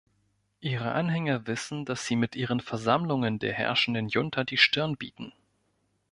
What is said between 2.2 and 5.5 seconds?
ihren Versammlungen der herrschenden Junta die Stirn bieten.